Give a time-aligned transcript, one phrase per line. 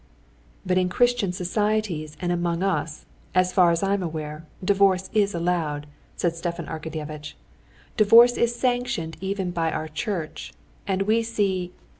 [0.65, 3.05] "But in Christian societies and among us,
[3.35, 5.85] as far as I'm aware, divorce is allowed,"
[6.15, 7.35] said Stepan Arkadyevitch.
[7.97, 10.53] "Divorce is sanctioned even by our church.
[10.87, 11.71] And we see...."